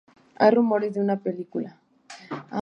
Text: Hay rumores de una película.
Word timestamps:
Hay 0.37 0.49
rumores 0.49 0.95
de 0.95 0.99
una 0.99 1.17
película. 1.19 1.79